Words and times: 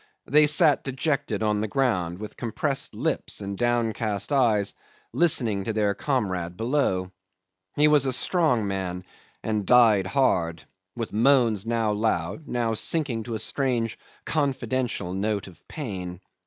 They 0.25 0.47
sat 0.47 0.83
dejected 0.83 1.43
on 1.43 1.61
the 1.61 1.67
ground 1.67 2.17
with 2.17 2.35
compressed 2.35 2.95
lips 2.95 3.39
and 3.39 3.55
downcast 3.55 4.31
eyes, 4.31 4.73
listening 5.13 5.65
to 5.65 5.73
their 5.73 5.93
comrade 5.93 6.57
below. 6.57 7.11
He 7.75 7.87
was 7.87 8.07
a 8.07 8.11
strong 8.11 8.67
man 8.67 9.03
and 9.43 9.63
died 9.63 10.07
hard, 10.07 10.63
with 10.95 11.13
moans 11.13 11.67
now 11.67 11.91
loud, 11.91 12.47
now 12.47 12.73
sinking 12.73 13.21
to 13.25 13.35
a 13.35 13.37
strange 13.39 13.99
confidential 14.25 15.13
note 15.13 15.45
of 15.45 15.67
pain. 15.67 16.19